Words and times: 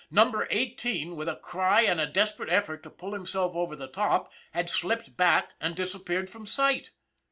Number 0.09 0.47
Eighteen, 0.49 1.15
with 1.15 1.29
a 1.29 1.35
cry 1.35 1.81
and 1.81 2.01
a 2.01 2.07
desperate 2.07 2.49
effort 2.49 2.81
to 2.81 2.89
pull 2.89 3.13
himself 3.13 3.55
over 3.55 3.75
the 3.75 3.85
top, 3.85 4.31
had 4.51 4.67
slipped 4.67 5.15
back 5.15 5.53
and 5.61 5.75
disappeared 5.75 6.27
from 6.27 6.43
sight 6.47 6.89